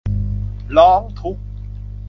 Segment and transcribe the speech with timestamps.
[0.77, 1.43] ร้องทุกข์